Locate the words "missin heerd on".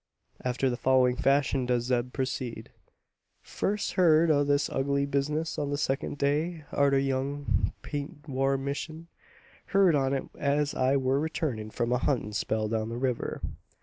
8.57-10.15